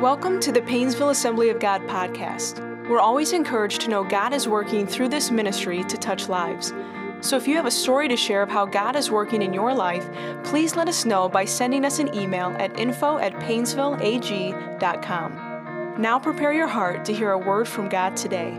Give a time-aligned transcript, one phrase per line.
[0.00, 2.58] Welcome to the Painesville Assembly of God podcast.
[2.88, 6.72] We're always encouraged to know God is working through this ministry to touch lives.
[7.20, 9.72] So if you have a story to share of how God is working in your
[9.72, 10.04] life,
[10.42, 15.94] please let us know by sending us an email at info at painesvilleag.com.
[15.96, 18.58] Now prepare your heart to hear a word from God today.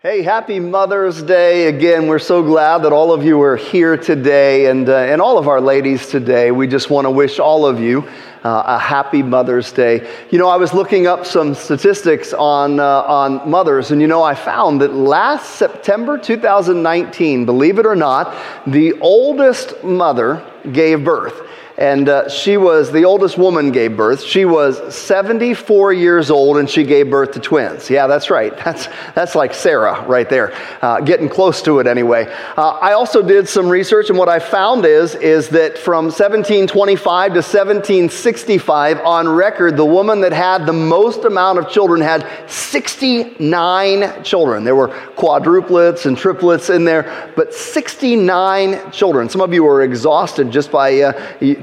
[0.00, 1.66] Hey, happy Mother's Day.
[1.66, 5.38] Again, we're so glad that all of you are here today and, uh, and all
[5.38, 6.52] of our ladies today.
[6.52, 8.08] We just want to wish all of you
[8.44, 10.08] uh, a happy Mother's Day.
[10.30, 14.22] You know, I was looking up some statistics on, uh, on mothers, and you know,
[14.22, 18.36] I found that last September 2019, believe it or not,
[18.68, 21.42] the oldest mother gave birth
[21.78, 24.24] and uh, she was the oldest woman gave birth.
[24.24, 27.88] She was 74 years old and she gave birth to twins.
[27.88, 28.52] Yeah that's right.
[28.68, 32.26] That's, that's like sarah right there uh, getting close to it anyway.
[32.56, 37.32] Uh, i also did some research and what i found is is that from 1725
[37.32, 44.22] to 1765 on record the woman that had the most amount of children had 69
[44.24, 44.64] children.
[44.64, 49.28] There were quadruplets and triplets in there but 69 children.
[49.28, 51.12] Some of you are exhausted just by uh,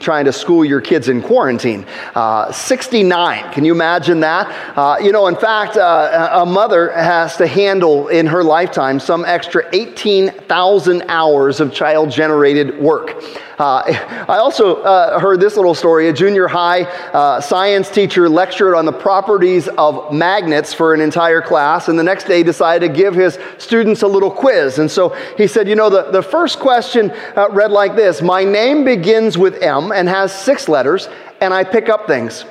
[0.05, 1.83] trying to school your kids in quarantine.
[2.13, 4.77] Uh, 69, can you imagine that?
[4.77, 9.25] Uh, you know, in fact, uh, a mother has to handle in her lifetime some
[9.25, 13.19] extra 18,000 hours of child generated work.
[13.57, 13.83] Uh,
[14.29, 16.09] I also uh, heard this little story.
[16.09, 21.41] A junior high uh, science teacher lectured on the properties of magnets for an entire
[21.41, 24.79] class, and the next day decided to give his students a little quiz.
[24.79, 28.43] And so he said, You know, the, the first question uh, read like this My
[28.43, 31.09] name begins with M and has six letters,
[31.41, 32.45] and I pick up things.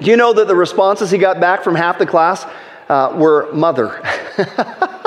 [0.00, 2.44] Do you know that the responses he got back from half the class
[2.88, 4.02] uh, were mother?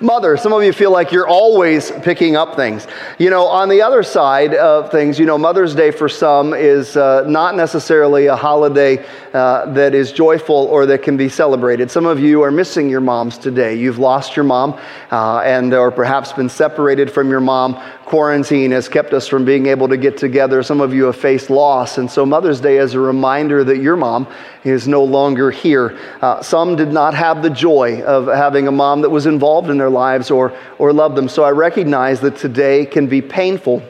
[0.00, 2.86] Mother, some of you feel like you're always picking up things.
[3.18, 6.96] You know, on the other side of things, you know, Mother's Day for some is
[6.96, 11.90] uh, not necessarily a holiday uh, that is joyful or that can be celebrated.
[11.90, 13.74] Some of you are missing your moms today.
[13.74, 14.80] You've lost your mom
[15.10, 17.74] uh, and or perhaps been separated from your mom.
[18.08, 20.62] Quarantine has kept us from being able to get together.
[20.62, 21.98] Some of you have faced loss.
[21.98, 24.26] And so Mother's Day is a reminder that your mom
[24.64, 25.98] is no longer here.
[26.22, 29.76] Uh, some did not have the joy of having a mom that was involved in
[29.76, 31.28] their lives or, or loved them.
[31.28, 33.82] So I recognize that today can be painful.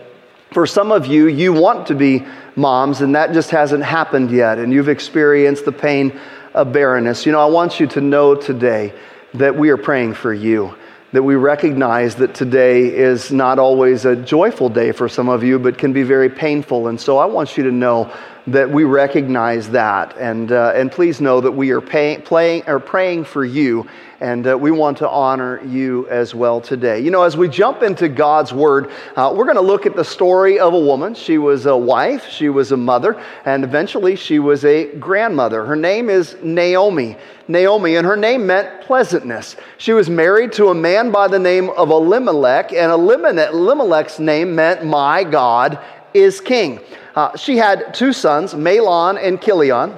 [0.50, 4.58] For some of you, you want to be moms, and that just hasn't happened yet,
[4.58, 6.18] and you've experienced the pain
[6.54, 7.24] of barrenness.
[7.24, 8.92] You know, I want you to know today
[9.34, 10.74] that we are praying for you
[11.12, 15.58] that we recognize that today is not always a joyful day for some of you,
[15.58, 16.88] but can be very painful.
[16.88, 18.12] And so I want you to know
[18.52, 20.16] that we recognize that.
[20.16, 23.86] And, uh, and please know that we are pay, playing, or praying for you,
[24.20, 27.00] and uh, we want to honor you as well today.
[27.00, 30.04] You know, as we jump into God's Word, uh, we're going to look at the
[30.04, 31.14] story of a woman.
[31.14, 35.64] She was a wife, she was a mother, and eventually she was a grandmother.
[35.64, 37.16] Her name is Naomi.
[37.46, 39.56] Naomi, and her name meant pleasantness.
[39.78, 44.84] She was married to a man by the name of Elimelech, and Elimelech's name meant
[44.84, 45.78] my God
[46.12, 46.80] is king.
[47.18, 49.92] Uh, she had two sons, Mahlon and Chilion.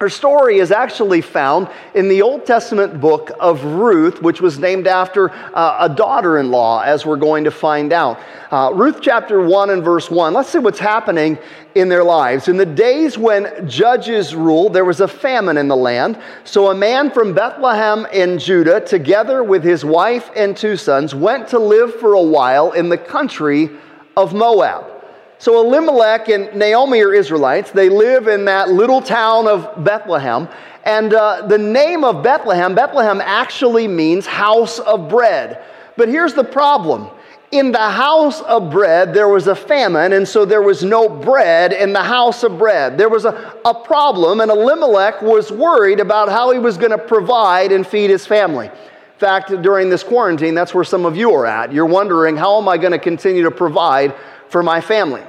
[0.00, 4.88] Her story is actually found in the Old Testament book of Ruth, which was named
[4.88, 8.18] after uh, a daughter in law, as we're going to find out.
[8.50, 10.34] Uh, Ruth chapter 1 and verse 1.
[10.34, 11.38] Let's see what's happening
[11.76, 12.48] in their lives.
[12.48, 16.20] In the days when judges ruled, there was a famine in the land.
[16.42, 21.46] So a man from Bethlehem in Judah, together with his wife and two sons, went
[21.50, 23.70] to live for a while in the country
[24.16, 24.95] of Moab.
[25.38, 27.70] So Elimelech and Naomi are Israelites.
[27.70, 30.48] They live in that little town of Bethlehem.
[30.84, 35.62] And uh, the name of Bethlehem, Bethlehem actually means house of bread.
[35.96, 37.10] But here's the problem.
[37.52, 41.72] In the house of bread, there was a famine, and so there was no bread
[41.72, 42.98] in the house of bread.
[42.98, 46.98] There was a, a problem, and Elimelech was worried about how he was going to
[46.98, 48.66] provide and feed his family.
[48.66, 51.72] In fact, during this quarantine, that's where some of you are at.
[51.72, 54.14] You're wondering, how am I going to continue to provide
[54.48, 55.22] for my family.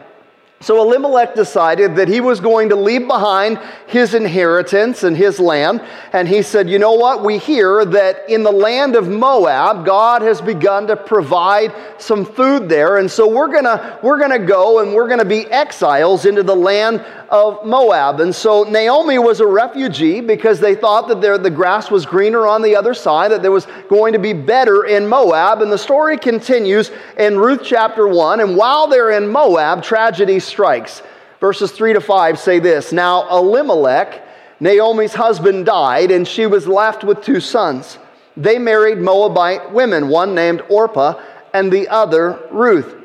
[0.59, 5.81] So Elimelech decided that he was going to leave behind his inheritance and his land.
[6.13, 7.23] And he said, You know what?
[7.23, 12.69] We hear that in the land of Moab, God has begun to provide some food
[12.69, 12.97] there.
[12.97, 16.43] And so we're going to we're to go and we're going to be exiles into
[16.43, 18.19] the land of Moab.
[18.19, 22.47] And so Naomi was a refugee because they thought that there, the grass was greener
[22.47, 25.61] on the other side, that there was going to be better in Moab.
[25.61, 28.39] And the story continues in Ruth chapter 1.
[28.39, 31.01] And while they're in Moab, tragedy strikes.
[31.39, 34.23] Verses 3 to 5 say this Now Elimelech,
[34.59, 37.99] Naomi's husband, died, and she was left with two sons.
[38.35, 41.19] They married Moabite women, one named Orpah
[41.53, 42.95] and the other Ruth.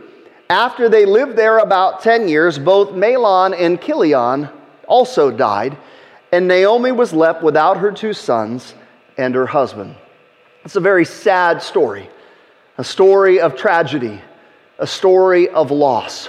[0.51, 4.49] After they lived there about 10 years, both Mahlon and Chilion
[4.87, 5.79] also died,
[6.31, 8.75] and Naomi was left without her two sons
[9.17, 9.95] and her husband.
[10.65, 12.11] It's a very sad story,
[12.77, 14.21] a story of tragedy,
[14.79, 16.29] a story of loss.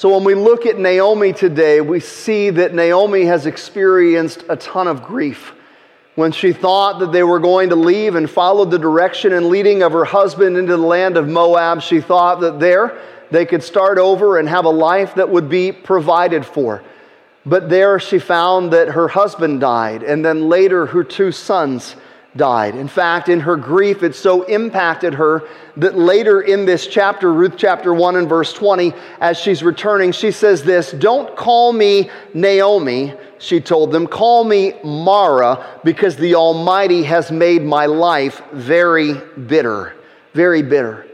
[0.00, 4.88] So when we look at Naomi today, we see that Naomi has experienced a ton
[4.88, 5.52] of grief.
[6.14, 9.82] When she thought that they were going to leave and follow the direction and leading
[9.82, 12.98] of her husband into the land of Moab, she thought that there
[13.30, 16.82] they could start over and have a life that would be provided for.
[17.44, 21.94] But there she found that her husband died, and then later her two sons
[22.36, 22.76] died.
[22.76, 27.54] In fact, in her grief, it so impacted her that later in this chapter, Ruth
[27.56, 33.14] chapter 1 and verse 20, as she's returning, she says this Don't call me Naomi,
[33.38, 39.14] she told them, call me Mara, because the Almighty has made my life very
[39.46, 39.94] bitter.
[40.34, 41.06] Very bitter.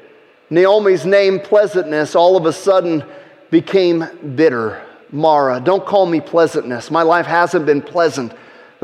[0.51, 3.05] Naomi's name, pleasantness, all of a sudden
[3.51, 4.05] became
[4.35, 4.85] bitter.
[5.11, 6.91] Mara, don't call me pleasantness.
[6.91, 8.33] My life hasn't been pleasant.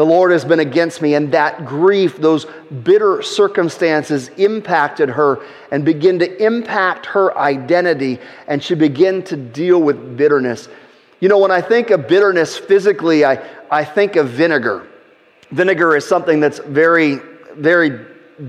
[0.02, 1.14] The Lord has been against me.
[1.14, 2.44] And that grief, those
[2.82, 8.18] bitter circumstances impacted her and begin to impact her identity.
[8.48, 10.68] And she began to deal with bitterness.
[11.20, 14.88] You know, when I think of bitterness physically, I, I think of vinegar.
[15.52, 17.20] Vinegar is something that's very,
[17.54, 18.04] very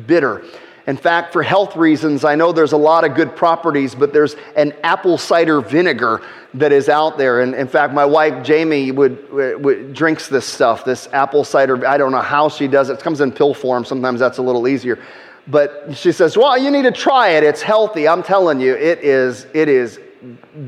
[0.08, 0.44] bitter.
[0.86, 4.36] In fact, for health reasons, I know there's a lot of good properties, but there's
[4.58, 6.22] an apple cider vinegar
[6.56, 7.42] that is out there.
[7.42, 11.88] And in fact, my wife Jamie would, would, drinks this stuff, this apple cider.
[11.88, 12.94] I don't know how she does it.
[12.94, 13.86] It comes in pill form.
[13.86, 15.00] Sometimes that's a little easier.
[15.48, 17.44] But she says, "Well, you need to try it.
[17.44, 18.08] It's healthy.
[18.08, 19.46] I'm telling you, it is.
[19.54, 20.00] It is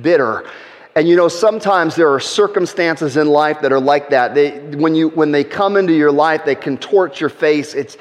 [0.01, 0.45] bitter."
[0.95, 4.33] And you know, sometimes there are circumstances in life that are like that.
[4.33, 7.73] They, when, you, when they come into your life, they contort your face.
[7.73, 7.97] It's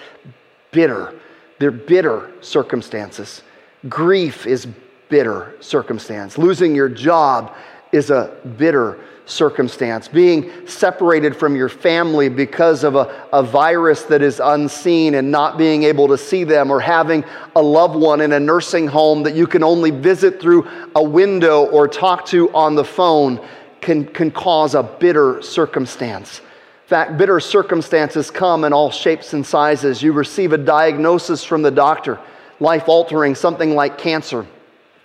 [0.71, 1.13] bitter.
[1.59, 3.43] They're bitter circumstances.
[3.89, 4.67] Grief is
[5.09, 6.39] bitter circumstance.
[6.39, 7.55] Losing your job
[7.93, 10.09] is a bitter circumstance.
[10.09, 15.57] Being separated from your family because of a, a virus that is unseen and not
[15.57, 17.25] being able to see them, or having
[17.57, 21.65] a loved one in a nursing home that you can only visit through a window
[21.67, 23.41] or talk to on the phone
[23.81, 26.41] can, can cause a bitter circumstance
[26.89, 30.03] fact, bitter circumstances come in all shapes and sizes.
[30.03, 32.21] You receive a diagnosis from the doctor,
[32.61, 34.47] life altering, something like cancer,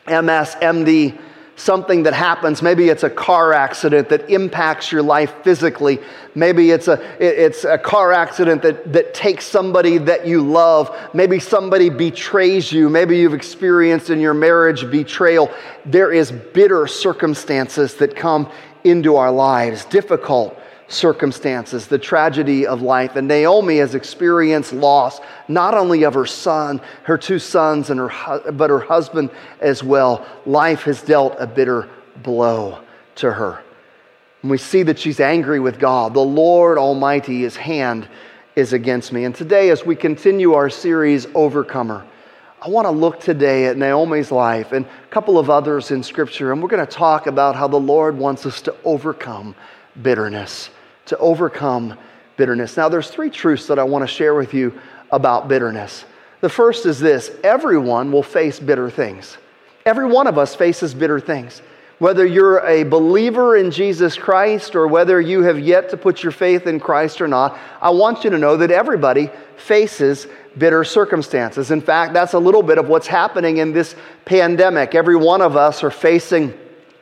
[0.08, 1.18] MS, MD,
[1.56, 2.62] something that happens.
[2.62, 6.00] Maybe it's a car accident that impacts your life physically.
[6.36, 10.96] Maybe it's a, it's a car accident that, that takes somebody that you love.
[11.14, 12.90] Maybe somebody betrays you.
[12.90, 15.50] Maybe you've experienced in your marriage betrayal.
[15.86, 18.50] There is bitter circumstances that come
[18.84, 20.58] into our lives, difficult
[20.90, 23.16] circumstances, the tragedy of life.
[23.16, 28.52] And Naomi has experienced loss, not only of her son, her two sons, and her,
[28.52, 29.30] but her husband
[29.62, 30.26] as well.
[30.46, 31.88] Life has dealt a bitter
[32.24, 32.80] blow
[33.16, 33.64] to her.
[34.42, 36.14] And we see that she's angry with God.
[36.14, 38.08] The Lord Almighty, his hand
[38.56, 39.26] is against me.
[39.26, 42.06] And today, as we continue our series, Overcomer,
[42.62, 46.52] I want to look today at Naomi's life and a couple of others in Scripture,
[46.52, 49.56] and we're going to talk about how the Lord wants us to overcome
[50.02, 50.70] bitterness
[51.10, 51.98] to overcome
[52.38, 52.78] bitterness.
[52.78, 54.80] Now, there's three truths that I want to share with you
[55.12, 56.06] about bitterness.
[56.42, 59.38] The first is this everyone will face bitter things.
[59.86, 61.62] Every one of us faces bitter things.
[61.98, 66.32] Whether you're a believer in Jesus Christ or whether you have yet to put your
[66.32, 71.72] faith in Christ or not, I want you to know that everybody faces bitter circumstances.
[71.72, 74.96] In fact, that's a little bit of what's happening in this pandemic.
[74.96, 76.54] Every one of us are facing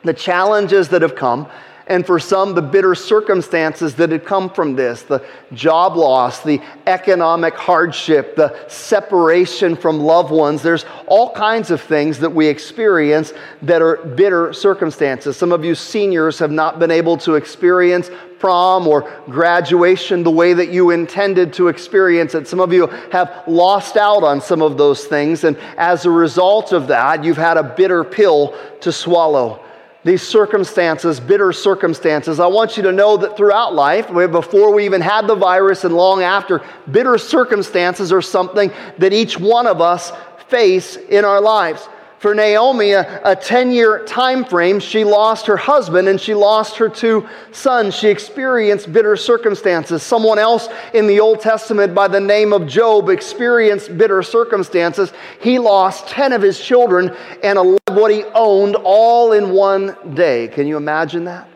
[0.02, 1.48] the challenges that have come
[1.88, 6.60] and for some, the bitter circumstances that had come from this the job loss, the
[6.86, 10.62] economic hardship, the separation from loved ones.
[10.62, 15.36] There's all kinds of things that we experience that are bitter circumstances.
[15.36, 20.52] Some of you seniors have not been able to experience prom or graduation the way
[20.52, 22.46] that you intended to experience it.
[22.46, 26.72] Some of you have lost out on some of those things, and as a result
[26.72, 29.64] of that, you've had a bitter pill to swallow
[30.08, 35.02] these circumstances, bitter circumstances, I want you to know that throughout life, before we even
[35.02, 40.12] had the virus and long after, bitter circumstances are something that each one of us
[40.48, 41.86] face in our lives
[42.18, 46.88] for Naomi, a 10 year time frame, she lost her husband and she lost her
[46.88, 47.94] two sons.
[47.94, 50.02] She experienced bitter circumstances.
[50.02, 55.12] Someone else in the Old Testament by the name of Job experienced bitter circumstances.
[55.40, 60.48] He lost 10 of his children and a what he owned all in one day.
[60.48, 61.48] Can you imagine that?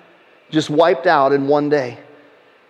[0.50, 1.98] Just wiped out in one day.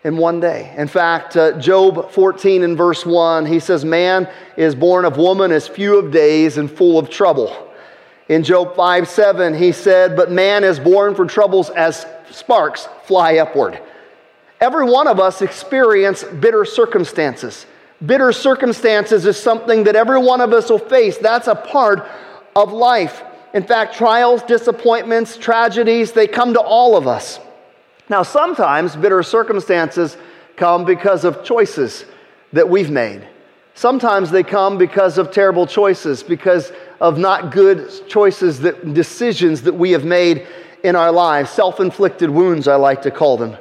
[0.05, 0.75] In one day.
[0.77, 5.53] In fact, uh, Job 14 and verse 1, he says, Man is born of woman
[5.53, 7.71] as few of days and full of trouble.
[8.29, 13.37] In Job 5 7, he said, But man is born for troubles as sparks fly
[13.39, 13.81] upward.
[14.61, 17.67] Every one of us experience bitter circumstances.
[18.05, 21.19] Bitter circumstances is something that every one of us will face.
[21.19, 22.07] That's a part
[22.57, 23.23] of life.
[23.55, 27.39] In fact, trials, disappointments, tragedies, they come to all of us.
[28.09, 30.17] Now, sometimes bitter circumstances
[30.57, 32.05] come because of choices
[32.53, 33.27] that we've made.
[33.75, 39.73] Sometimes they come because of terrible choices, because of not good choices, that, decisions that
[39.75, 40.47] we have made
[40.85, 43.57] in our lives, self inflicted wounds, I like to call them.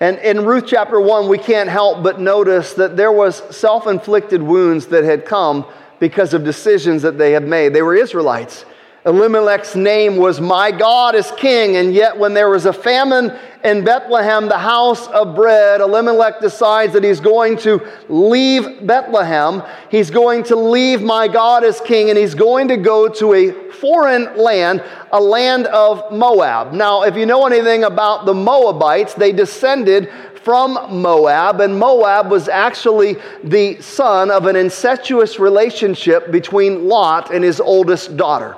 [0.00, 4.42] And in Ruth chapter 1, we can't help but notice that there was self inflicted
[4.42, 5.66] wounds that had come
[6.00, 7.72] because of decisions that they had made.
[7.72, 8.64] They were Israelites.
[9.04, 11.76] Elimelech's name was My God is King.
[11.76, 16.92] And yet, when there was a famine in Bethlehem, the house of bread, Elimelech decides
[16.92, 19.62] that he's going to leave Bethlehem.
[19.90, 23.50] He's going to leave My God is King, and he's going to go to a
[23.72, 26.72] foreign land, a land of Moab.
[26.72, 30.10] Now, if you know anything about the Moabites, they descended
[30.44, 37.42] from Moab, and Moab was actually the son of an incestuous relationship between Lot and
[37.42, 38.56] his oldest daughter.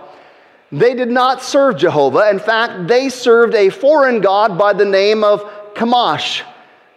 [0.74, 2.28] They did not serve Jehovah.
[2.30, 5.40] In fact, they served a foreign god by the name of
[5.74, 6.42] Chemosh.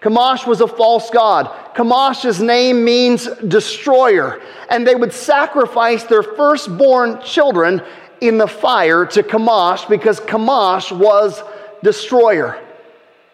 [0.02, 1.76] Chemosh was a false god.
[1.76, 4.42] Chemosh's name means destroyer.
[4.72, 7.84] And they would sacrifice their firstborn children
[8.20, 11.44] in the fire to Chemosh because Chemosh was
[11.84, 12.60] destroyer.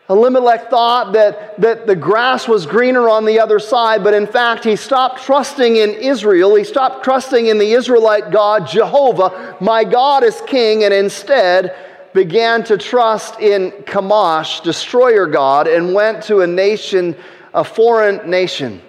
[0.10, 4.66] Elimelech thought that, that the grass was greener on the other side, but in fact,
[4.66, 6.56] he stopped trusting in Israel.
[6.56, 9.56] He stopped trusting in the Israelite God, Jehovah.
[9.62, 11.74] My God is king, and instead
[12.14, 17.16] began to trust in Chemosh, destroyer God, and went to a nation,
[17.54, 18.82] a foreign nation.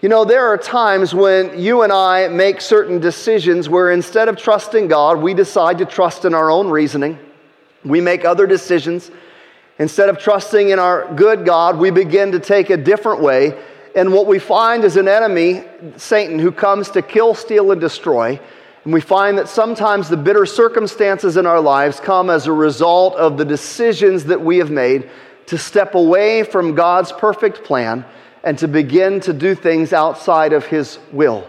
[0.00, 4.36] You know, there are times when you and I make certain decisions where instead of
[4.36, 7.18] trusting God, we decide to trust in our own reasoning.
[7.84, 9.10] We make other decisions
[9.78, 13.56] Instead of trusting in our good God, we begin to take a different way.
[13.94, 15.64] And what we find is an enemy,
[15.96, 18.40] Satan, who comes to kill, steal, and destroy.
[18.84, 23.14] And we find that sometimes the bitter circumstances in our lives come as a result
[23.16, 25.10] of the decisions that we have made
[25.46, 28.04] to step away from God's perfect plan
[28.44, 31.48] and to begin to do things outside of His will.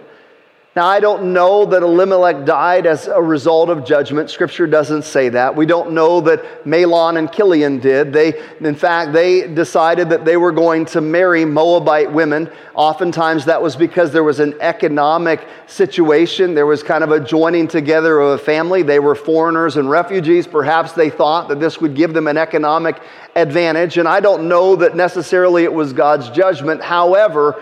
[0.76, 4.30] Now, I don't know that Elimelech died as a result of judgment.
[4.30, 5.56] Scripture doesn't say that.
[5.56, 8.14] We don't know that Mahlon and Chilion did.
[8.14, 12.52] They, in fact, they decided that they were going to marry Moabite women.
[12.76, 16.54] Oftentimes, that was because there was an economic situation.
[16.54, 18.84] There was kind of a joining together of a family.
[18.84, 20.46] They were foreigners and refugees.
[20.46, 23.02] Perhaps they thought that this would give them an economic
[23.36, 23.98] advantage.
[23.98, 26.84] And I don't know that necessarily it was God's judgment.
[26.84, 27.60] However,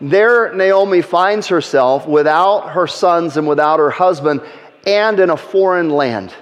[0.00, 4.42] there, Naomi finds herself without her sons and without her husband
[4.86, 6.32] and in a foreign land.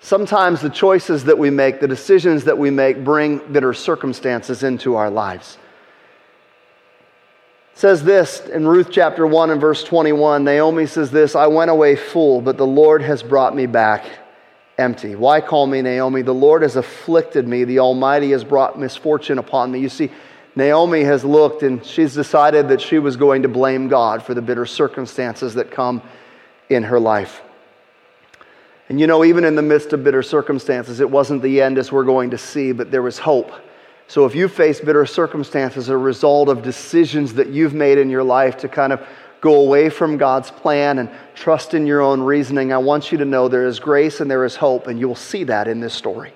[0.00, 4.96] Sometimes the choices that we make, the decisions that we make, bring bitter circumstances into
[4.96, 5.58] our lives.
[7.72, 10.44] It says this in Ruth chapter 1 and verse 21.
[10.44, 14.04] Naomi says this I went away full, but the Lord has brought me back
[14.78, 15.14] empty.
[15.14, 16.22] Why call me Naomi?
[16.22, 17.64] The Lord has afflicted me.
[17.64, 19.80] The Almighty has brought misfortune upon me.
[19.80, 20.10] You see,
[20.56, 24.42] Naomi has looked and she's decided that she was going to blame God for the
[24.42, 26.02] bitter circumstances that come
[26.68, 27.42] in her life.
[28.88, 31.92] And you know, even in the midst of bitter circumstances, it wasn't the end as
[31.92, 33.52] we're going to see, but there was hope.
[34.06, 38.08] So if you face bitter circumstances as a result of decisions that you've made in
[38.08, 39.06] your life to kind of
[39.42, 43.26] go away from God's plan and trust in your own reasoning, I want you to
[43.26, 45.92] know there is grace and there is hope, and you will see that in this
[45.92, 46.32] story.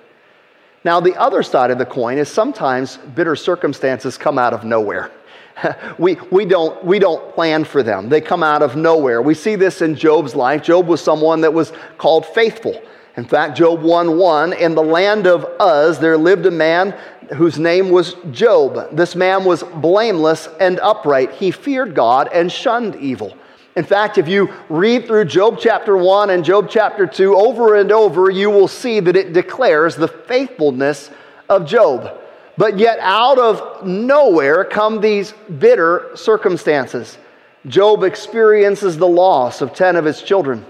[0.83, 5.11] Now, the other side of the coin is sometimes bitter circumstances come out of nowhere.
[5.97, 9.21] we, we, don't, we don't plan for them, they come out of nowhere.
[9.21, 10.63] We see this in Job's life.
[10.63, 12.81] Job was someone that was called faithful.
[13.15, 16.97] In fact, Job 1 1, in the land of Uz, there lived a man
[17.35, 18.95] whose name was Job.
[18.95, 21.31] This man was blameless and upright.
[21.31, 23.37] He feared God and shunned evil.
[23.75, 27.91] In fact, if you read through Job chapter 1 and Job chapter 2 over and
[27.91, 31.09] over, you will see that it declares the faithfulness
[31.49, 32.19] of Job.
[32.55, 37.17] But yet, out of nowhere come these bitter circumstances.
[37.65, 40.65] Job experiences the loss of 10 of his children,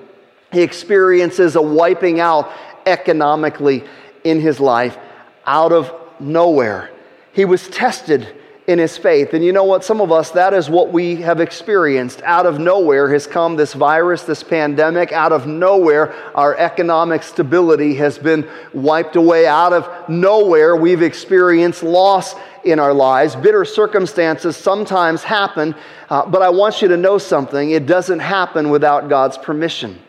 [0.52, 2.52] he experiences a wiping out
[2.86, 3.84] economically
[4.24, 4.98] in his life
[5.46, 6.92] out of nowhere.
[7.34, 8.28] He was tested
[8.66, 9.34] in his faith.
[9.34, 9.84] And you know what?
[9.84, 12.22] Some of us, that is what we have experienced.
[12.24, 15.12] Out of nowhere has come this virus, this pandemic.
[15.12, 19.46] Out of nowhere, our economic stability has been wiped away.
[19.48, 23.36] Out of nowhere, we've experienced loss in our lives.
[23.36, 25.76] Bitter circumstances sometimes happen,
[26.10, 27.72] uh, but I want you to know something.
[27.72, 30.00] It doesn't happen without God's permission.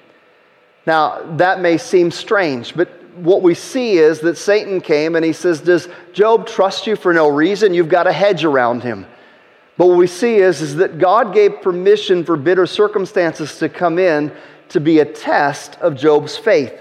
[0.87, 5.33] Now, that may seem strange, but what we see is that Satan came and he
[5.33, 7.75] says, Does Job trust you for no reason?
[7.75, 9.07] You've got a hedge around him.
[9.77, 13.99] But what we see is, is that God gave permission for bitter circumstances to come
[13.99, 14.33] in
[14.69, 16.81] to be a test of Job's faith.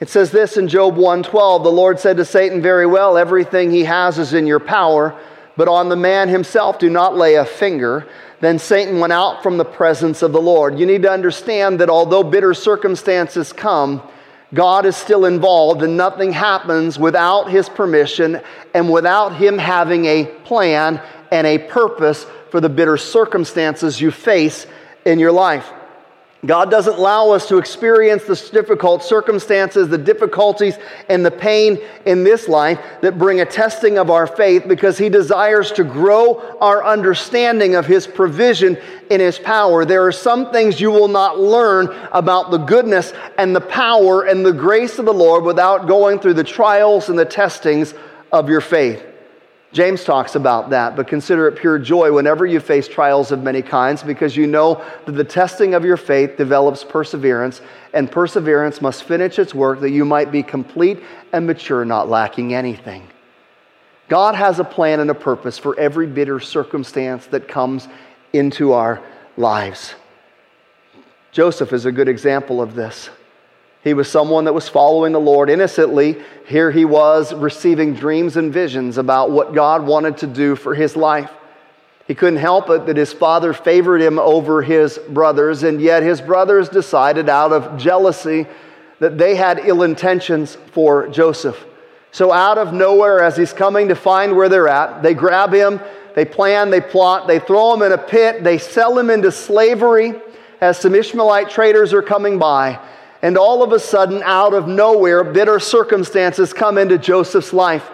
[0.00, 3.84] It says this in Job 1:12, the Lord said to Satan, "Very well, everything he
[3.84, 5.14] has is in your power,
[5.56, 8.06] but on the man himself do not lay a finger."
[8.40, 10.78] Then Satan went out from the presence of the Lord.
[10.78, 14.00] You need to understand that although bitter circumstances come,
[14.54, 18.40] God is still involved and nothing happens without his permission
[18.74, 24.66] and without him having a plan and a purpose for the bitter circumstances you face
[25.04, 25.70] in your life.
[26.46, 30.78] God doesn't allow us to experience the difficult circumstances, the difficulties,
[31.08, 35.08] and the pain in this life that bring a testing of our faith because He
[35.08, 38.78] desires to grow our understanding of His provision
[39.10, 39.84] in His power.
[39.84, 44.46] There are some things you will not learn about the goodness and the power and
[44.46, 47.94] the grace of the Lord without going through the trials and the testings
[48.30, 49.07] of your faith.
[49.72, 53.60] James talks about that, but consider it pure joy whenever you face trials of many
[53.60, 57.60] kinds because you know that the testing of your faith develops perseverance,
[57.92, 61.00] and perseverance must finish its work that you might be complete
[61.32, 63.06] and mature, not lacking anything.
[64.08, 67.88] God has a plan and a purpose for every bitter circumstance that comes
[68.32, 69.02] into our
[69.36, 69.94] lives.
[71.30, 73.10] Joseph is a good example of this.
[73.84, 76.16] He was someone that was following the Lord innocently.
[76.46, 80.96] Here he was receiving dreams and visions about what God wanted to do for his
[80.96, 81.30] life.
[82.06, 86.20] He couldn't help it that his father favored him over his brothers, and yet his
[86.20, 88.46] brothers decided out of jealousy
[88.98, 91.66] that they had ill intentions for Joseph.
[92.10, 95.80] So, out of nowhere, as he's coming to find where they're at, they grab him,
[96.14, 100.14] they plan, they plot, they throw him in a pit, they sell him into slavery
[100.62, 102.80] as some Ishmaelite traders are coming by.
[103.22, 107.88] And all of a sudden, out of nowhere, bitter circumstances come into Joseph's life.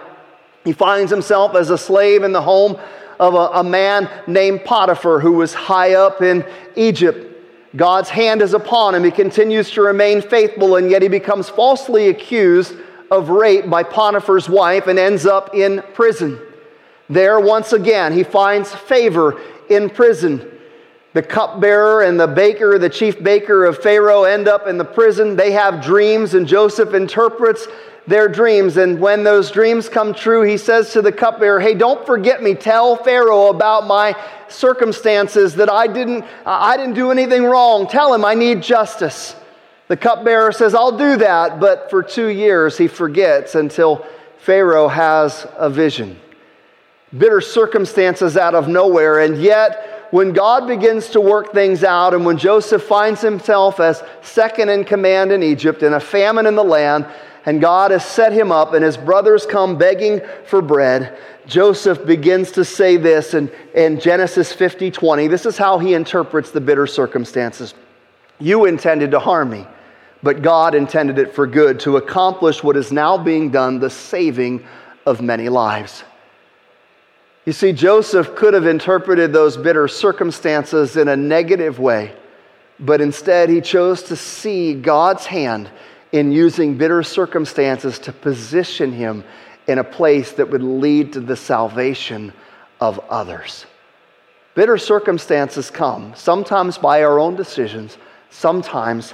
[0.64, 2.78] He finds himself as a slave in the home
[3.18, 7.30] of a, a, man named Potiphar who was high up in Egypt.
[7.76, 9.04] God's hand is upon him.
[9.04, 12.74] He continues to remain faithful, and yet he becomes falsely accused
[13.10, 16.40] of rape by Potiphar's wife and ends up in prison.
[17.08, 20.50] There, once again, he finds favor in prison.
[21.14, 25.36] The cupbearer and the baker, the chief baker of Pharaoh, end up in the prison.
[25.36, 27.68] They have dreams, and Joseph interprets
[28.08, 28.76] their dreams.
[28.76, 32.56] And when those dreams come true, he says to the cupbearer, Hey, don't forget me.
[32.56, 34.16] Tell Pharaoh about my
[34.48, 37.86] circumstances that I didn't, I didn't do anything wrong.
[37.86, 39.36] Tell him I need justice.
[39.86, 41.60] The cupbearer says, I'll do that.
[41.60, 44.04] But for two years, he forgets until
[44.38, 46.18] Pharaoh has a vision.
[47.16, 52.24] Bitter circumstances out of nowhere, and yet, when God begins to work things out and
[52.24, 56.62] when Joseph finds himself as second in command in Egypt and a famine in the
[56.62, 57.04] land,
[57.46, 62.52] and God has set him up and his brothers come begging for bread, Joseph begins
[62.52, 65.26] to say this in, in Genesis 50 20.
[65.26, 67.74] This is how he interprets the bitter circumstances.
[68.38, 69.66] You intended to harm me,
[70.22, 74.64] but God intended it for good to accomplish what is now being done, the saving
[75.06, 76.04] of many lives.
[77.44, 82.12] You see, Joseph could have interpreted those bitter circumstances in a negative way,
[82.80, 85.70] but instead he chose to see God's hand
[86.12, 89.24] in using bitter circumstances to position him
[89.66, 92.32] in a place that would lead to the salvation
[92.80, 93.66] of others.
[94.54, 97.98] Bitter circumstances come, sometimes by our own decisions,
[98.30, 99.12] sometimes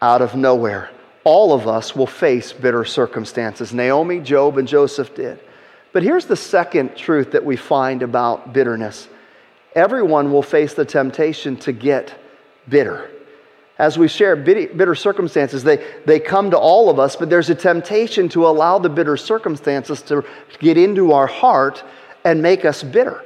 [0.00, 0.90] out of nowhere.
[1.24, 3.74] All of us will face bitter circumstances.
[3.74, 5.38] Naomi, Job, and Joseph did.
[5.98, 9.08] But here's the second truth that we find about bitterness
[9.74, 12.14] everyone will face the temptation to get
[12.68, 13.10] bitter.
[13.80, 17.54] As we share bitter circumstances, they, they come to all of us, but there's a
[17.56, 20.24] temptation to allow the bitter circumstances to
[20.60, 21.82] get into our heart
[22.24, 23.24] and make us bitter.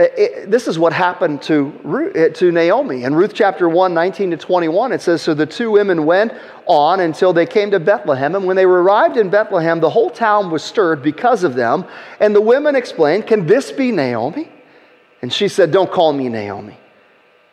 [0.00, 3.02] It, this is what happened to, eh, to Naomi.
[3.02, 6.32] In Ruth chapter 1, 19 to 21, it says So the two women went
[6.66, 8.36] on until they came to Bethlehem.
[8.36, 11.84] And when they arrived in Bethlehem, the whole town was stirred because of them.
[12.20, 14.48] And the women explained, Can this be Naomi?
[15.20, 16.78] And she said, Don't call me Naomi.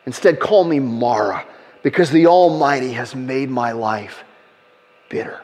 [0.06, 1.44] Instead, call me Mara,
[1.82, 4.22] because the Almighty has made my life
[5.08, 5.40] bitter.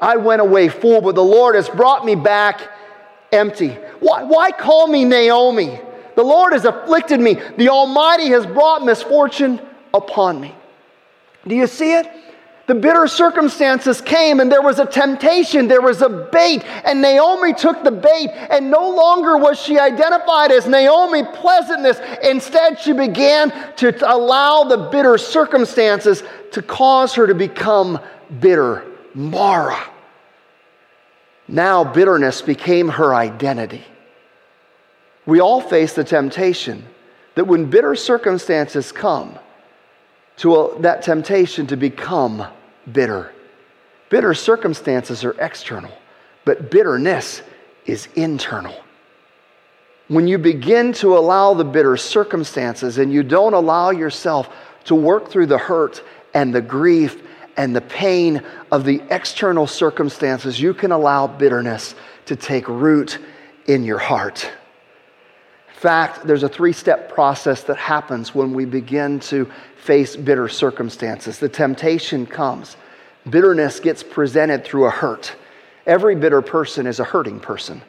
[0.00, 2.60] I went away full, but the Lord has brought me back
[3.30, 3.70] empty.
[4.00, 5.78] Why, why call me Naomi?
[6.16, 7.40] The Lord has afflicted me.
[7.56, 9.60] The Almighty has brought misfortune
[9.92, 10.54] upon me.
[11.46, 12.10] Do you see it?
[12.66, 17.52] The bitter circumstances came and there was a temptation, there was a bait, and Naomi
[17.52, 22.00] took the bait, and no longer was she identified as Naomi pleasantness.
[22.22, 26.22] Instead, she began to allow the bitter circumstances
[26.52, 28.00] to cause her to become
[28.40, 28.82] bitter.
[29.14, 29.78] Mara.
[31.46, 33.84] Now bitterness became her identity.
[35.26, 36.84] We all face the temptation
[37.34, 39.38] that when bitter circumstances come,
[40.36, 42.44] to a, that temptation to become
[42.90, 43.32] bitter.
[44.10, 45.92] Bitter circumstances are external,
[46.44, 47.42] but bitterness
[47.86, 48.74] is internal.
[50.08, 55.30] When you begin to allow the bitter circumstances and you don't allow yourself to work
[55.30, 56.02] through the hurt
[56.34, 57.22] and the grief
[57.56, 61.94] and the pain of the external circumstances, you can allow bitterness
[62.26, 63.18] to take root
[63.66, 64.50] in your heart.
[65.84, 70.48] In fact, there's a three step process that happens when we begin to face bitter
[70.48, 71.38] circumstances.
[71.38, 72.78] The temptation comes,
[73.28, 75.36] bitterness gets presented through a hurt.
[75.84, 77.82] Every bitter person is a hurting person.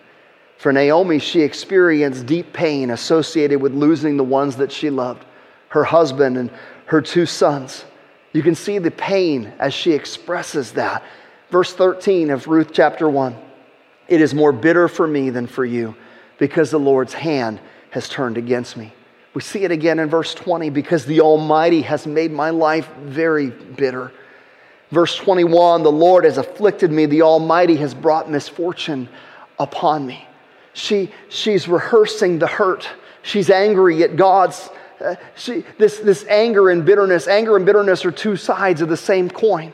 [0.57, 5.23] For Naomi, she experienced deep pain associated with losing the ones that she loved
[5.69, 6.51] her husband and
[6.87, 7.85] her two sons.
[8.33, 11.01] You can see the pain as she expresses that.
[11.49, 13.37] Verse 13 of Ruth chapter 1
[14.09, 15.95] It is more bitter for me than for you
[16.37, 17.61] because the Lord's hand
[17.95, 18.93] has turned against me.
[19.33, 23.49] We see it again in verse 20 because the Almighty has made my life very
[23.49, 24.11] bitter.
[24.91, 29.07] Verse 21 The Lord has afflicted me, the Almighty has brought misfortune
[29.57, 30.27] upon me.
[30.73, 32.85] She, she's rehearsing the hurt.
[33.21, 34.69] She's angry at God's.
[34.99, 38.97] Uh, she, this, this anger and bitterness, anger and bitterness are two sides of the
[38.97, 39.71] same coin.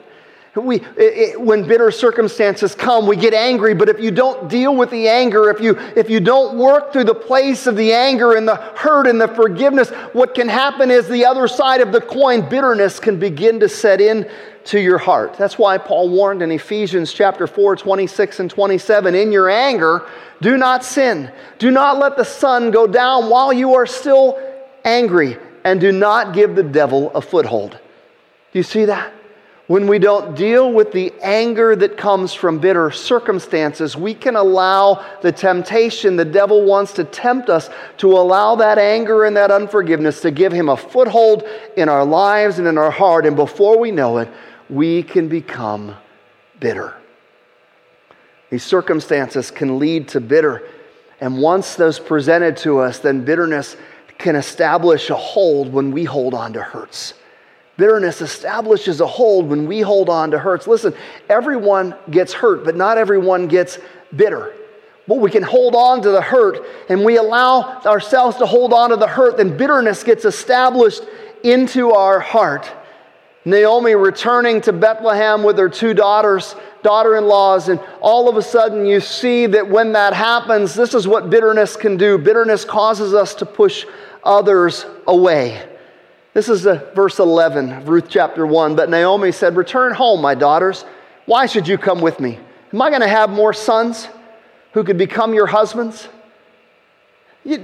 [0.53, 4.75] We, it, it, when bitter circumstances come, we get angry, but if you don't deal
[4.75, 8.35] with the anger, if you, if you don't work through the place of the anger
[8.35, 12.01] and the hurt and the forgiveness, what can happen is the other side of the
[12.01, 14.29] coin, bitterness, can begin to set in
[14.65, 15.35] to your heart.
[15.35, 20.05] That's why Paul warned in Ephesians chapter 4, 26 and 27 In your anger,
[20.41, 21.31] do not sin.
[21.59, 24.37] Do not let the sun go down while you are still
[24.83, 27.71] angry, and do not give the devil a foothold.
[27.71, 29.13] Do you see that?
[29.67, 35.05] When we don't deal with the anger that comes from bitter circumstances, we can allow
[35.21, 40.21] the temptation the devil wants to tempt us to allow that anger and that unforgiveness
[40.21, 41.43] to give him a foothold
[41.77, 43.25] in our lives and in our heart.
[43.25, 44.29] And before we know it,
[44.69, 45.95] we can become
[46.59, 46.95] bitter.
[48.49, 50.67] These circumstances can lead to bitter.
[51.21, 53.77] And once those presented to us, then bitterness
[54.17, 57.13] can establish a hold when we hold on to hurts.
[57.77, 60.67] Bitterness establishes a hold when we hold on to hurts.
[60.67, 60.93] Listen,
[61.29, 63.79] everyone gets hurt, but not everyone gets
[64.15, 64.53] bitter.
[65.07, 68.91] But we can hold on to the hurt and we allow ourselves to hold on
[68.91, 71.03] to the hurt, then bitterness gets established
[71.43, 72.71] into our heart.
[73.43, 78.41] Naomi returning to Bethlehem with her two daughters, daughter in laws, and all of a
[78.41, 82.19] sudden you see that when that happens, this is what bitterness can do.
[82.19, 83.87] Bitterness causes us to push
[84.23, 85.67] others away.
[86.33, 88.75] This is verse 11 of Ruth chapter 1.
[88.75, 90.85] But Naomi said, Return home, my daughters.
[91.25, 92.39] Why should you come with me?
[92.73, 94.07] Am I going to have more sons
[94.73, 96.07] who could become your husbands?
[97.43, 97.57] You,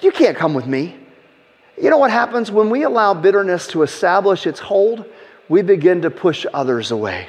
[0.00, 0.96] you can't come with me.
[1.80, 5.04] You know what happens when we allow bitterness to establish its hold?
[5.48, 7.28] We begin to push others away.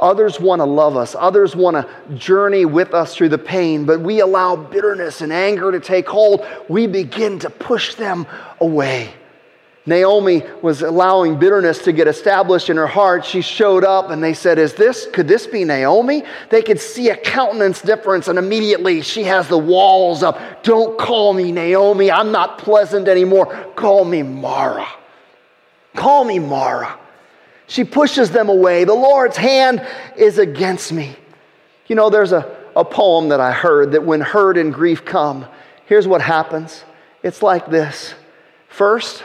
[0.00, 1.14] Others want to love us.
[1.18, 5.72] Others want to journey with us through the pain, but we allow bitterness and anger
[5.72, 6.44] to take hold.
[6.68, 8.26] We begin to push them
[8.60, 9.14] away.
[9.86, 13.24] Naomi was allowing bitterness to get established in her heart.
[13.24, 16.24] She showed up and they said, Is this, could this be Naomi?
[16.48, 20.62] They could see a countenance difference and immediately she has the walls up.
[20.62, 22.10] Don't call me Naomi.
[22.10, 23.46] I'm not pleasant anymore.
[23.76, 24.88] Call me Mara.
[25.94, 26.98] Call me Mara.
[27.66, 28.84] She pushes them away.
[28.84, 31.14] The Lord's hand is against me.
[31.88, 35.44] You know, there's a, a poem that I heard that when hurt and grief come,
[35.84, 36.84] here's what happens
[37.22, 38.14] it's like this.
[38.68, 39.22] First,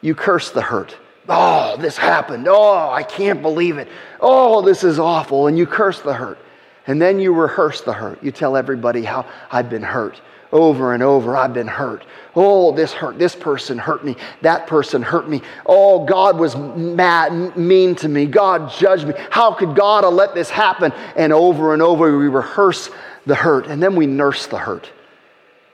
[0.00, 0.96] you curse the hurt.
[1.28, 2.48] Oh, this happened.
[2.48, 3.88] Oh, I can't believe it.
[4.20, 5.46] Oh, this is awful.
[5.46, 6.38] And you curse the hurt.
[6.86, 8.22] And then you rehearse the hurt.
[8.22, 10.20] You tell everybody how I've been hurt
[10.52, 11.36] over and over.
[11.36, 12.04] I've been hurt.
[12.34, 13.18] Oh, this hurt.
[13.18, 14.16] This person hurt me.
[14.42, 15.42] That person hurt me.
[15.66, 18.26] Oh, God was mad, mean to me.
[18.26, 19.14] God judged me.
[19.30, 20.92] How could God have let this happen?
[21.16, 22.90] And over and over, we rehearse
[23.26, 23.66] the hurt.
[23.66, 24.90] And then we nurse the hurt.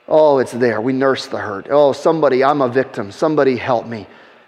[0.07, 0.79] Oh, it's there.
[0.79, 1.67] We nurse the hurt.
[1.69, 3.11] Oh, somebody, I'm a victim.
[3.11, 4.07] Somebody help me.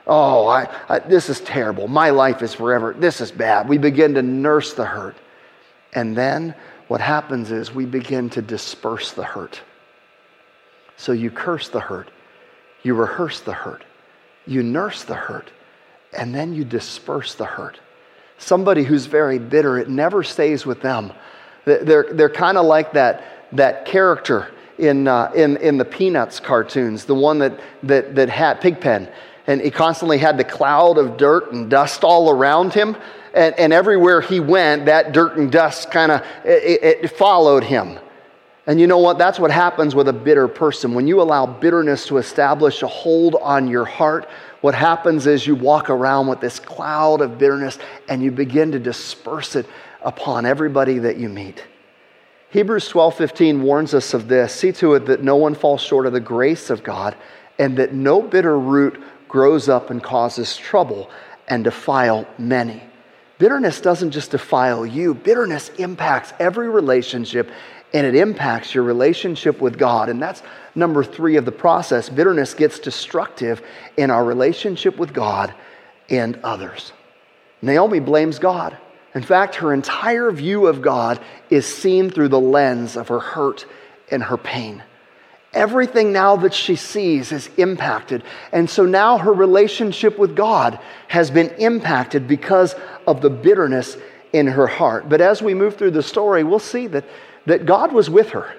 [0.10, 1.88] Oh, I, I, this is terrible.
[1.88, 2.96] My life is forever.
[2.98, 3.70] This is bad.
[3.70, 5.16] We begin to nurse the hurt.
[5.94, 6.56] And then
[6.88, 9.62] what happens is we begin to disperse the hurt.
[10.98, 12.10] So you curse the hurt,
[12.82, 13.86] you rehearse the hurt,
[14.48, 15.52] you nurse the hurt,
[16.12, 17.80] and then you disperse the hurt.
[18.40, 21.14] Somebody who's very bitter, it never stays with them.
[21.66, 27.06] They're, they're kind of like that, that character in, uh, in, in the Peanuts cartoons,
[27.06, 29.08] the one that, that, that had Pigpen
[29.48, 32.96] and he constantly had the cloud of dirt and dust all around him.
[33.34, 38.00] and, and everywhere he went, that dirt and dust kind of it, it followed him.
[38.70, 39.18] And you know what?
[39.18, 40.94] That's what happens with a bitter person.
[40.94, 44.30] When you allow bitterness to establish a hold on your heart,
[44.62, 48.80] what happens is you walk around with this cloud of bitterness and you begin to
[48.80, 49.66] disperse it
[50.04, 51.64] upon everybody that you meet.
[52.52, 54.54] Hebrews 12:15 warns us of this.
[54.54, 57.16] See to it that no one falls short of the grace of God
[57.58, 61.10] and that no bitter root grows up and causes trouble
[61.48, 62.84] and defile many.
[63.38, 67.50] Bitterness doesn't just defile you, bitterness impacts every relationship
[67.94, 70.10] and it impacts your relationship with God.
[70.10, 70.44] And that's
[70.76, 72.10] number three of the process.
[72.10, 73.62] Bitterness gets destructive
[73.98, 75.54] in our relationship with God
[76.10, 76.92] and others.
[77.62, 78.78] Naomi blames God.
[79.16, 83.66] In fact, her entire view of God is seen through the lens of her hurt
[84.12, 84.84] and her pain.
[85.54, 88.24] Everything now that she sees is impacted.
[88.52, 92.76] And so now her relationship with God has been impacted because
[93.08, 93.98] of the bitterness
[94.32, 95.10] in her heart.
[95.10, 97.06] But as we move through the story, we'll see that
[97.50, 98.54] that God was with her.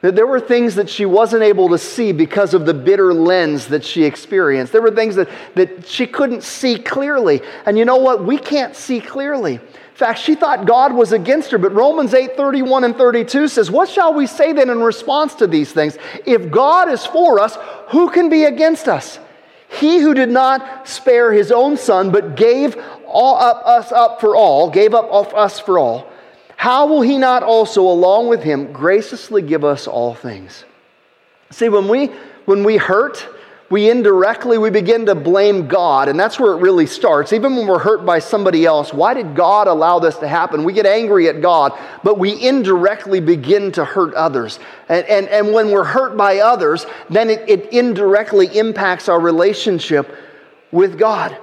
[0.00, 3.68] That there were things that she wasn't able to see because of the bitter lens
[3.68, 4.72] that she experienced.
[4.72, 7.40] There were things that, that she couldn't see clearly.
[7.64, 8.22] And you know what?
[8.24, 9.60] We can't see clearly.
[9.94, 13.70] In fact, she thought God was against her, but Romans 8 31 and 32 says,
[13.70, 15.96] What shall we say then in response to these things?
[16.26, 17.56] If God is for us,
[17.88, 19.18] who can be against us?
[19.68, 22.76] He who did not spare his own son, but gave
[23.06, 26.10] all up us up for all, gave up us for all
[26.64, 30.64] how will he not also, along with him, graciously give us all things?
[31.50, 32.06] See, when we,
[32.46, 33.28] when we hurt,
[33.70, 37.32] we indirectly we begin to blame God, and that's where it really starts.
[37.32, 40.64] Even when we're hurt by somebody else, why did God allow this to happen?
[40.64, 41.72] We get angry at God,
[42.02, 44.58] but we indirectly begin to hurt others.
[44.88, 50.14] And, and, and when we're hurt by others, then it, it indirectly impacts our relationship
[50.70, 51.36] with God.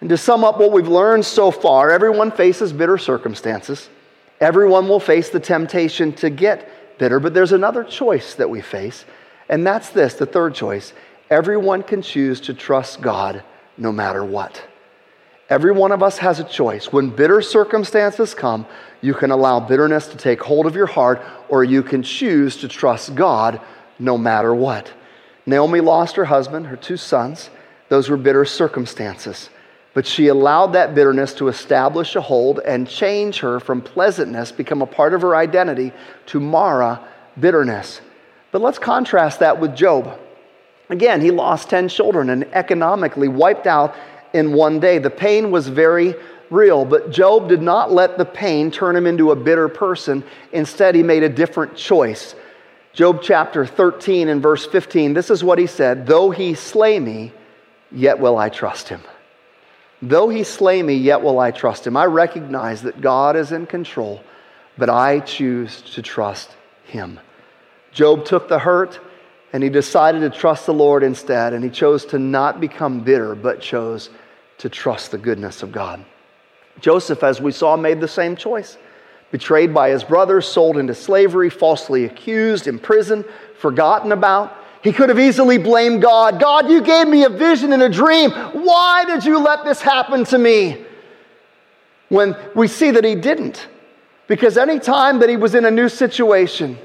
[0.00, 3.88] And to sum up what we've learned so far, everyone faces bitter circumstances.
[4.40, 9.04] Everyone will face the temptation to get bitter, but there's another choice that we face,
[9.48, 10.92] and that's this the third choice.
[11.32, 13.42] Everyone can choose to trust God
[13.78, 14.62] no matter what.
[15.48, 16.92] Every one of us has a choice.
[16.92, 18.66] When bitter circumstances come,
[19.00, 22.68] you can allow bitterness to take hold of your heart, or you can choose to
[22.68, 23.62] trust God
[23.98, 24.92] no matter what.
[25.46, 27.48] Naomi lost her husband, her two sons.
[27.88, 29.48] Those were bitter circumstances.
[29.94, 34.82] But she allowed that bitterness to establish a hold and change her from pleasantness, become
[34.82, 35.92] a part of her identity,
[36.26, 37.00] to Mara,
[37.40, 38.02] bitterness.
[38.50, 40.18] But let's contrast that with Job.
[40.92, 43.94] Again, he lost 10 children and economically wiped out
[44.34, 44.98] in one day.
[44.98, 46.14] The pain was very
[46.50, 50.22] real, but Job did not let the pain turn him into a bitter person.
[50.52, 52.34] Instead, he made a different choice.
[52.92, 57.32] Job chapter 13 and verse 15, this is what he said Though he slay me,
[57.90, 59.00] yet will I trust him.
[60.02, 61.96] Though he slay me, yet will I trust him.
[61.96, 64.22] I recognize that God is in control,
[64.76, 66.50] but I choose to trust
[66.84, 67.18] him.
[67.92, 69.00] Job took the hurt
[69.52, 73.34] and he decided to trust the Lord instead, and he chose to not become bitter,
[73.34, 74.10] but chose
[74.58, 76.04] to trust the goodness of God.
[76.80, 78.78] Joseph, as we saw, made the same choice.
[79.30, 83.24] Betrayed by his brothers, sold into slavery, falsely accused, imprisoned,
[83.58, 84.56] forgotten about.
[84.82, 86.40] He could have easily blamed God.
[86.40, 88.30] God, you gave me a vision and a dream.
[88.30, 90.84] Why did you let this happen to me?
[92.08, 93.68] When we see that he didn't.
[94.26, 96.78] Because any time that he was in a new situation,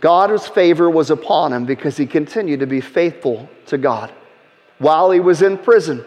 [0.00, 4.12] God's favor was upon him because he continued to be faithful to God.
[4.78, 6.04] While he was in prison,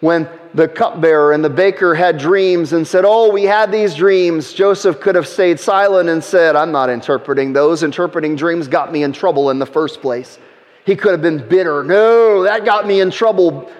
[0.00, 4.52] when the cupbearer and the baker had dreams and said, Oh, we had these dreams,
[4.52, 7.82] Joseph could have stayed silent and said, I'm not interpreting those.
[7.82, 10.38] Interpreting dreams got me in trouble in the first place.
[10.84, 11.82] He could have been bitter.
[11.82, 13.70] No, that got me in trouble.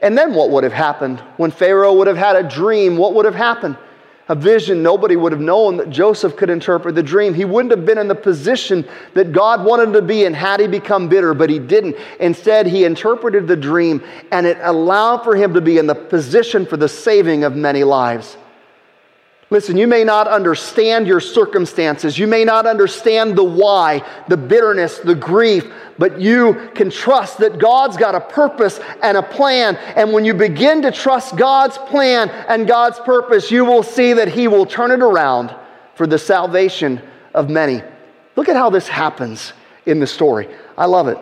[0.00, 1.20] And then what would have happened?
[1.36, 3.76] When Pharaoh would have had a dream, what would have happened?
[4.28, 7.34] A vision, nobody would have known that Joseph could interpret the dream.
[7.34, 10.60] He wouldn't have been in the position that God wanted him to be in had
[10.60, 11.96] he become bitter, but he didn't.
[12.20, 16.64] Instead, he interpreted the dream and it allowed for him to be in the position
[16.64, 18.38] for the saving of many lives.
[19.54, 22.18] Listen, you may not understand your circumstances.
[22.18, 27.60] You may not understand the why, the bitterness, the grief, but you can trust that
[27.60, 29.76] God's got a purpose and a plan.
[29.94, 34.26] And when you begin to trust God's plan and God's purpose, you will see that
[34.26, 35.54] He will turn it around
[35.94, 37.00] for the salvation
[37.32, 37.80] of many.
[38.34, 39.52] Look at how this happens
[39.86, 40.48] in the story.
[40.76, 41.18] I love it.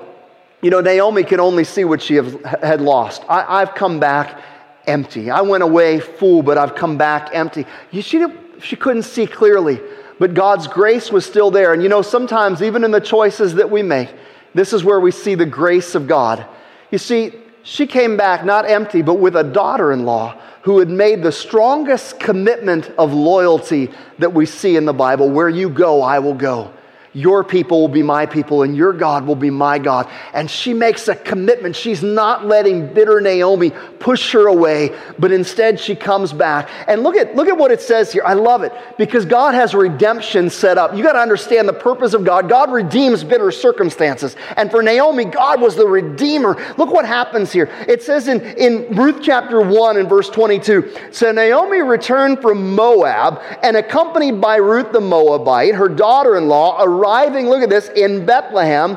[0.62, 3.24] You know, Naomi can only see what she have, had lost.
[3.28, 4.42] I, have come back
[4.86, 5.30] empty.
[5.30, 7.66] I went away full, but I've come back empty.
[7.90, 8.24] You, she,
[8.60, 9.80] she couldn't see clearly,
[10.18, 11.72] but God's grace was still there.
[11.72, 14.12] And you know, sometimes even in the choices that we make,
[14.54, 16.46] this is where we see the grace of God.
[16.90, 20.88] You see, she came back not empty, but with a daughter in law who had
[20.88, 26.02] made the strongest commitment of loyalty that we see in the Bible where you go,
[26.02, 26.72] I will go.
[27.14, 30.08] Your people will be my people, and your God will be my God.
[30.32, 31.76] And she makes a commitment.
[31.76, 36.70] She's not letting bitter Naomi push her away, but instead she comes back.
[36.88, 38.22] And look at, look at what it says here.
[38.24, 40.96] I love it because God has redemption set up.
[40.96, 42.48] You got to understand the purpose of God.
[42.48, 44.34] God redeems bitter circumstances.
[44.56, 46.56] And for Naomi, God was the redeemer.
[46.78, 47.70] Look what happens here.
[47.86, 53.42] It says in, in Ruth chapter 1 and verse 22 So Naomi returned from Moab
[53.62, 58.24] and accompanied by Ruth the Moabite, her daughter in law, arriving, look at this, in
[58.24, 58.96] Bethlehem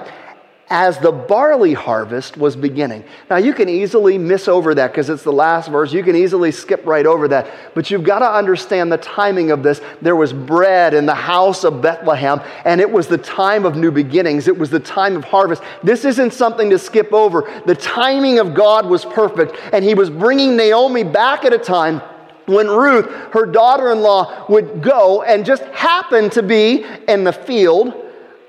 [0.70, 3.04] as the barley harvest was beginning.
[3.30, 5.94] Now, you can easily miss over that because it's the last verse.
[5.94, 7.48] You can easily skip right over that.
[7.76, 9.80] But you've got to understand the timing of this.
[10.02, 13.92] There was bread in the house of Bethlehem, and it was the time of new
[13.92, 14.48] beginnings.
[14.48, 15.62] It was the time of harvest.
[15.84, 17.62] This isn't something to skip over.
[17.68, 22.02] The timing of God was perfect, and He was bringing Naomi back at a time
[22.46, 27.34] when Ruth, her daughter in law, would go and just happen to be in the
[27.34, 27.94] field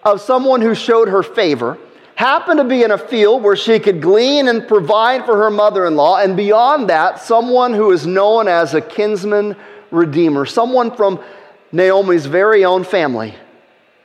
[0.03, 1.79] of someone who showed her favor,
[2.15, 5.87] happened to be in a field where she could glean and provide for her mother
[5.87, 9.57] in law, and beyond that, someone who is known as a kinsman
[9.91, 11.23] redeemer, someone from
[11.73, 13.35] Naomi's very own family.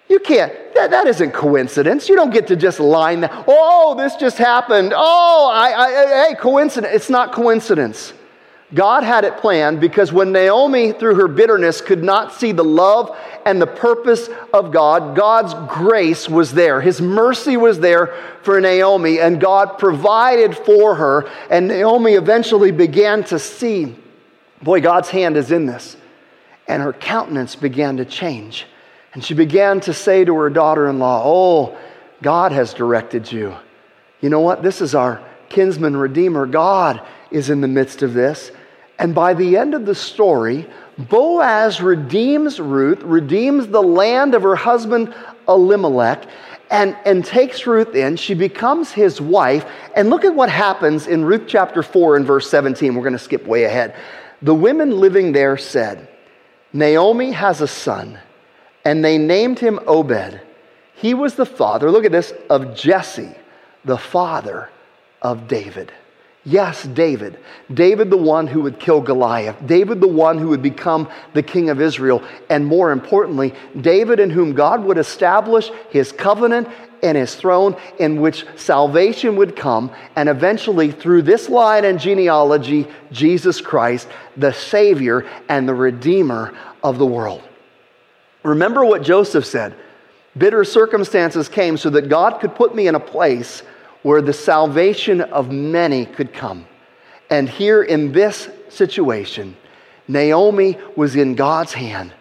[0.10, 2.10] You can't, that, that isn't coincidence.
[2.10, 4.92] You don't get to just line that, oh, this just happened.
[4.94, 6.94] Oh, I, I, hey, coincidence.
[6.94, 8.12] It's not coincidence.
[8.74, 13.18] God had it planned because when Naomi, through her bitterness, could not see the love
[13.46, 16.80] and the purpose of God, God's grace was there.
[16.80, 21.30] His mercy was there for Naomi, and God provided for her.
[21.50, 23.96] And Naomi eventually began to see
[24.62, 25.98] boy, God's hand is in this.
[26.68, 28.66] And her countenance began to change.
[29.14, 31.78] And she began to say to her daughter in law, Oh,
[32.22, 33.56] God has directed you.
[34.22, 34.64] You know what?
[34.64, 36.46] This is our kinsman redeemer.
[36.46, 38.52] God is in the midst of this.
[39.02, 40.68] And by the end of the story,
[41.10, 45.16] Boaz redeems Ruth, redeems the land of her husband
[45.48, 46.28] Elimelech,
[46.70, 48.16] and, and takes Ruth in.
[48.16, 49.66] She becomes his wife.
[49.96, 52.94] And look at what happens in Ruth chapter 4 and verse 17.
[52.94, 53.96] We're going to skip way ahead.
[54.44, 56.08] The women living there said,
[56.72, 58.20] Naomi has a son,
[58.86, 60.40] and they named him Obed.
[60.94, 63.36] He was the father, look at this, of Jesse,
[63.84, 64.70] the father
[65.24, 65.92] of David.
[66.44, 67.38] Yes, David.
[67.72, 69.56] David, the one who would kill Goliath.
[69.68, 72.24] David, the one who would become the king of Israel.
[72.50, 76.68] And more importantly, David, in whom God would establish his covenant
[77.04, 79.92] and his throne, in which salvation would come.
[80.16, 86.98] And eventually, through this line and genealogy, Jesus Christ, the Savior and the Redeemer of
[86.98, 87.44] the world.
[88.44, 89.76] Remember what Joseph said
[90.38, 93.64] bitter circumstances came so that God could put me in a place
[94.04, 96.66] where the salvation of many could come.
[97.30, 99.56] And here in this situation,
[100.08, 102.14] Naomi was in God's hand,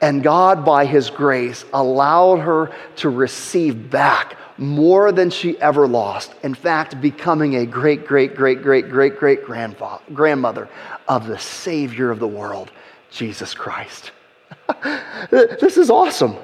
[0.00, 6.34] and God, by His grace, allowed her to receive back more than she ever lost.
[6.42, 10.68] In fact, becoming a great, great, great, great, great, great grandmother
[11.08, 12.70] of the Savior of the world,
[13.10, 14.12] Jesus Christ.
[15.30, 16.36] this is awesome.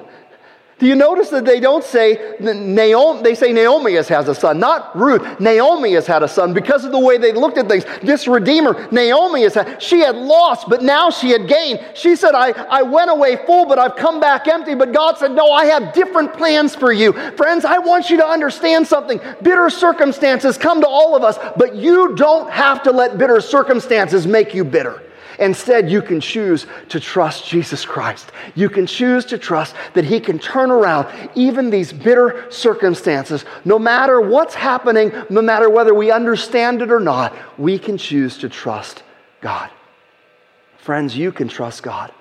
[0.83, 4.93] Do you notice that they don't say Naomi, they say Naomi has, a son, not
[4.93, 5.39] Ruth.
[5.39, 7.85] Naomi has had a son because of the way they looked at things.
[8.01, 11.79] This Redeemer, Naomi has had, she had lost, but now she had gained.
[11.93, 14.75] She said, I, I went away full, but I've come back empty.
[14.75, 17.13] But God said, No, I have different plans for you.
[17.37, 19.21] Friends, I want you to understand something.
[19.41, 24.27] Bitter circumstances come to all of us, but you don't have to let bitter circumstances
[24.27, 25.01] make you bitter.
[25.39, 28.31] Instead, you can choose to trust Jesus Christ.
[28.55, 33.45] You can choose to trust that He can turn around even these bitter circumstances.
[33.65, 38.37] No matter what's happening, no matter whether we understand it or not, we can choose
[38.39, 39.03] to trust
[39.41, 39.69] God.
[40.77, 42.11] Friends, you can trust God.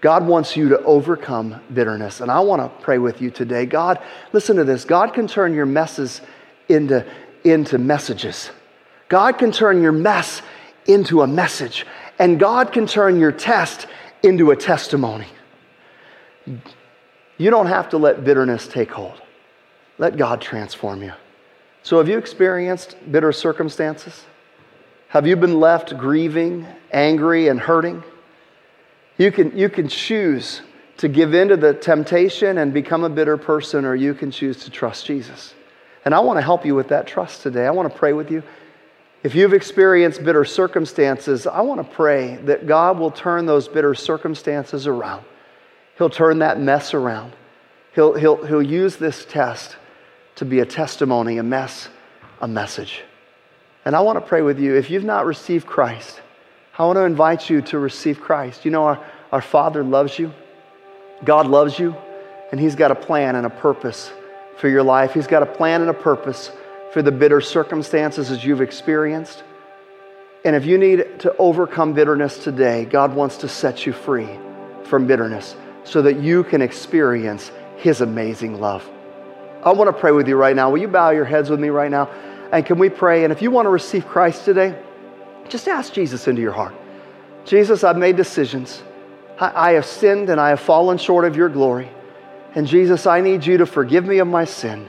[0.00, 2.20] God wants you to overcome bitterness.
[2.20, 3.66] And I want to pray with you today.
[3.66, 3.98] God,
[4.32, 4.84] listen to this.
[4.84, 6.20] God can turn your messes
[6.68, 7.04] into,
[7.44, 8.50] into messages.
[9.08, 10.42] God can turn your mess
[10.86, 11.86] into a message.
[12.18, 13.86] And God can turn your test
[14.22, 15.26] into a testimony.
[17.38, 19.20] You don't have to let bitterness take hold.
[19.98, 21.12] Let God transform you.
[21.82, 24.24] So, have you experienced bitter circumstances?
[25.08, 28.02] Have you been left grieving, angry, and hurting?
[29.18, 30.62] You can, you can choose
[30.98, 34.64] to give in to the temptation and become a bitter person, or you can choose
[34.64, 35.54] to trust Jesus.
[36.04, 37.66] And I want to help you with that trust today.
[37.66, 38.42] I want to pray with you.
[39.22, 43.94] If you've experienced bitter circumstances, I want to pray that God will turn those bitter
[43.94, 45.24] circumstances around.
[45.98, 47.32] He'll turn that mess around.
[47.94, 49.76] He'll, he'll, he'll use this test
[50.36, 51.88] to be a testimony, a mess,
[52.40, 53.02] a message.
[53.84, 54.74] And I want to pray with you.
[54.74, 56.20] If you've not received Christ,
[56.78, 58.64] I want to invite you to receive Christ.
[58.64, 60.32] You know, our, our Father loves you,
[61.24, 61.96] God loves you,
[62.50, 64.12] and He's got a plan and a purpose
[64.58, 65.14] for your life.
[65.14, 66.50] He's got a plan and a purpose
[66.96, 69.44] for the bitter circumstances that you've experienced.
[70.46, 74.26] And if you need to overcome bitterness today, God wants to set you free
[74.84, 78.88] from bitterness so that you can experience His amazing love.
[79.62, 80.70] I want to pray with you right now.
[80.70, 82.08] Will you bow your heads with me right now?
[82.50, 83.24] And can we pray?
[83.24, 84.74] And if you want to receive Christ today,
[85.50, 86.74] just ask Jesus into your heart.
[87.44, 88.82] Jesus, I've made decisions.
[89.38, 91.90] I have sinned and I have fallen short of your glory.
[92.54, 94.88] And Jesus, I need you to forgive me of my sin.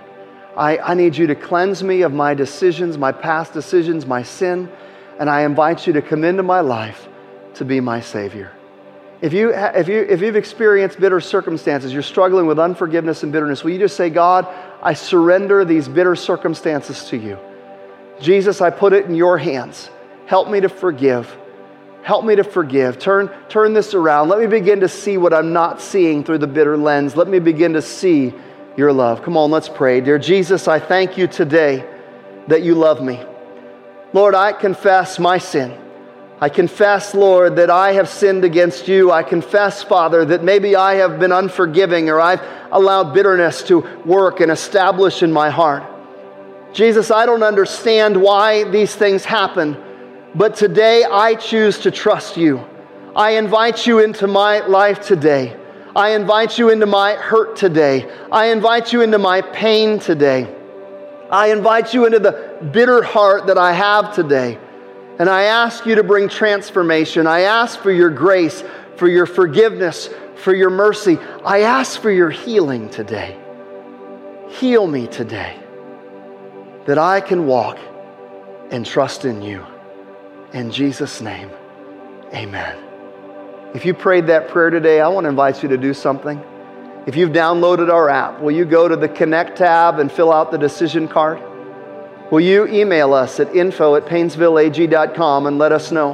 [0.58, 4.70] I, I need you to cleanse me of my decisions, my past decisions, my sin.
[5.20, 7.08] And I invite you to come into my life
[7.56, 8.52] to be my Savior.
[9.22, 13.64] If, you, if, you, if you've experienced bitter circumstances, you're struggling with unforgiveness and bitterness,
[13.64, 14.48] will you just say, God,
[14.82, 17.38] I surrender these bitter circumstances to you?
[18.20, 19.90] Jesus, I put it in your hands.
[20.26, 21.36] Help me to forgive.
[22.04, 23.00] Help me to forgive.
[23.00, 24.30] Turn, turn this around.
[24.30, 27.16] Let me begin to see what I'm not seeing through the bitter lens.
[27.16, 28.34] Let me begin to see
[28.78, 29.24] your love.
[29.24, 30.00] Come on, let's pray.
[30.02, 31.84] Dear Jesus, I thank you today
[32.48, 33.20] that you love me.
[34.14, 35.76] Lord, I confess my sin.
[36.40, 39.12] I confess, Lord, that I have sinned against you.
[39.12, 44.40] I confess, Father, that maybe I have been unforgiving or I've allowed bitterness to work
[44.40, 45.84] and establish in my heart.
[46.72, 49.76] Jesus, I don't understand why these things happen,
[50.36, 52.64] but today I choose to trust you.
[53.16, 55.58] I invite you into my life today.
[55.98, 58.08] I invite you into my hurt today.
[58.32, 60.48] I invite you into my pain today.
[61.32, 64.60] I invite you into the bitter heart that I have today.
[65.18, 67.26] And I ask you to bring transformation.
[67.26, 68.64] I ask for your grace,
[68.96, 71.18] for your forgiveness, for your mercy.
[71.44, 73.36] I ask for your healing today.
[74.50, 75.60] Heal me today
[76.86, 77.80] that I can walk
[78.70, 79.66] and trust in you.
[80.54, 81.50] In Jesus' name,
[82.36, 82.87] amen.
[83.74, 86.42] If you prayed that prayer today, I want to invite you to do something.
[87.06, 90.52] If you've downloaded our app, will you go to the Connect tab and fill out
[90.52, 91.42] the decision card?
[92.32, 96.14] Will you email us at info at painesvilleag.com and let us know?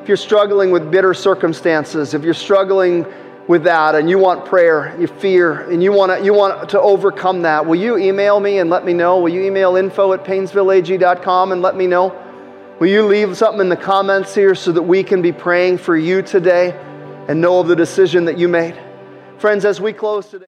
[0.00, 3.06] If you're struggling with bitter circumstances, if you're struggling
[3.48, 6.80] with that and you want prayer, you fear, and you want to, you want to
[6.80, 9.18] overcome that, will you email me and let me know?
[9.18, 12.18] Will you email info at painesvilleag.com and let me know?
[12.80, 15.96] Will you leave something in the comments here so that we can be praying for
[15.96, 16.74] you today
[17.28, 18.78] and know of the decision that you made?
[19.38, 20.46] Friends, as we close today,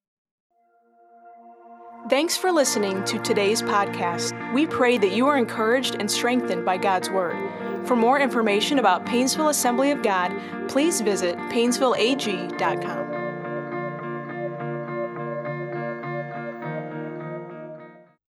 [2.08, 4.54] Thanks for listening to today's podcast.
[4.54, 7.36] We pray that you are encouraged and strengthened by God's Word.
[7.84, 10.32] For more information about Painesville Assembly of God,
[10.68, 13.05] please visit painesvilleag.com.